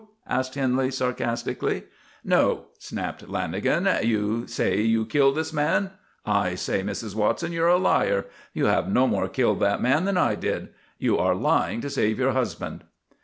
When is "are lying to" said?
11.19-11.89